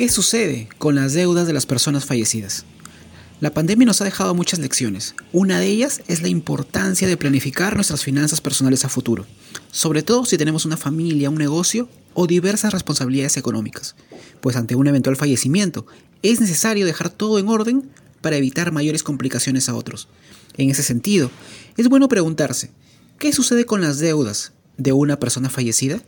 [0.00, 2.64] ¿Qué sucede con las deudas de las personas fallecidas?
[3.38, 5.14] La pandemia nos ha dejado muchas lecciones.
[5.30, 9.26] Una de ellas es la importancia de planificar nuestras finanzas personales a futuro,
[9.70, 13.94] sobre todo si tenemos una familia, un negocio o diversas responsabilidades económicas,
[14.40, 15.84] pues ante un eventual fallecimiento
[16.22, 17.90] es necesario dejar todo en orden
[18.22, 20.08] para evitar mayores complicaciones a otros.
[20.56, 21.30] En ese sentido,
[21.76, 22.70] es bueno preguntarse,
[23.18, 26.00] ¿qué sucede con las deudas de una persona fallecida?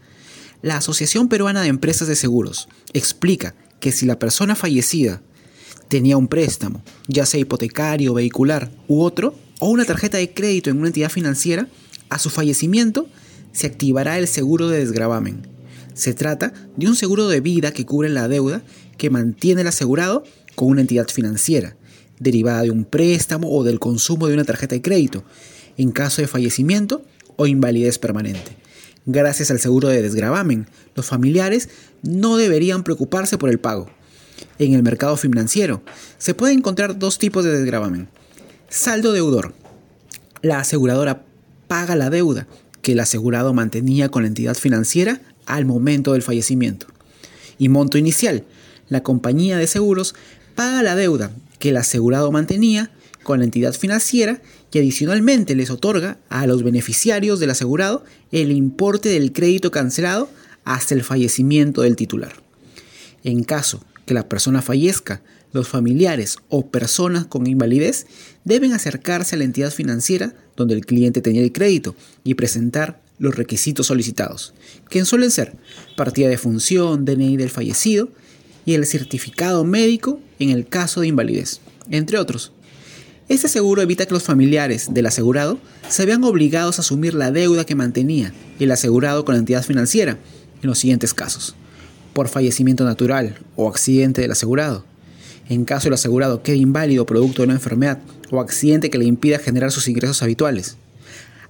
[0.63, 5.21] La Asociación Peruana de Empresas de Seguros explica que si la persona fallecida
[5.89, 10.79] tenía un préstamo, ya sea hipotecario, vehicular u otro, o una tarjeta de crédito en
[10.79, 11.67] una entidad financiera,
[12.09, 13.09] a su fallecimiento
[13.51, 15.49] se activará el seguro de desgravamen.
[15.95, 18.63] Se trata de un seguro de vida que cubre la deuda
[18.99, 20.23] que mantiene el asegurado
[20.55, 21.77] con una entidad financiera,
[22.21, 25.25] derivada de un préstamo o del consumo de una tarjeta de crédito,
[25.77, 28.62] en caso de fallecimiento o invalidez permanente.
[29.05, 31.69] Gracias al seguro de desgravamen, los familiares
[32.03, 33.91] no deberían preocuparse por el pago.
[34.59, 35.83] En el mercado financiero
[36.19, 38.09] se pueden encontrar dos tipos de desgravamen.
[38.69, 39.55] Saldo deudor.
[40.41, 41.25] La aseguradora
[41.67, 42.47] paga la deuda
[42.81, 46.87] que el asegurado mantenía con la entidad financiera al momento del fallecimiento.
[47.59, 48.45] Y monto inicial.
[48.89, 50.15] La compañía de seguros
[50.55, 52.91] paga la deuda que el asegurado mantenía
[53.23, 54.41] con la entidad financiera
[54.73, 60.29] y adicionalmente les otorga a los beneficiarios del asegurado el importe del crédito cancelado
[60.65, 62.33] hasta el fallecimiento del titular.
[63.25, 68.07] En caso que la persona fallezca, los familiares o personas con invalidez
[68.45, 73.37] deben acercarse a la entidad financiera donde el cliente tenía el crédito y presentar los
[73.37, 74.55] requisitos solicitados,
[74.89, 75.55] que suelen ser
[75.97, 78.09] partida de función, DNI del fallecido
[78.65, 82.53] y el certificado médico en el caso de invalidez, entre otros.
[83.29, 87.65] Este seguro evita que los familiares del asegurado se vean obligados a asumir la deuda
[87.65, 90.19] que mantenía el asegurado con la entidad financiera
[90.61, 91.55] en los siguientes casos.
[92.15, 94.85] Por fallecimiento natural o accidente del asegurado.
[95.49, 99.39] En caso el asegurado quede inválido producto de una enfermedad o accidente que le impida
[99.39, 100.77] generar sus ingresos habituales.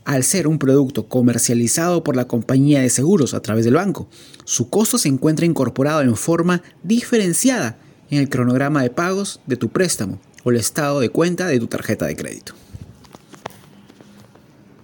[0.05, 4.09] Al ser un producto comercializado por la compañía de seguros a través del banco,
[4.45, 7.79] su costo se encuentra incorporado en forma diferenciada
[8.11, 11.67] en el cronograma de pagos de tu préstamo o el estado de cuenta de tu
[11.67, 12.55] tarjeta de crédito.